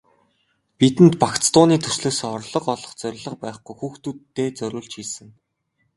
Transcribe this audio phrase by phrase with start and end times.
[0.77, 5.27] Бидэнд багц дууны төслөөсөө орлого олох зорилго байхгүй, хүүхдүүддээ зориулж хийсэн.